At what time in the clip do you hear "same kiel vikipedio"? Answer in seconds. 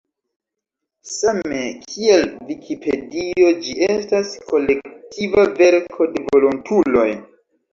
1.17-3.51